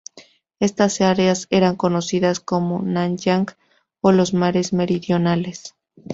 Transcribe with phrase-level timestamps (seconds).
[0.59, 3.45] Estas áreas eran conocidas como "Nanyang
[4.01, 5.75] "o los mares meridionales.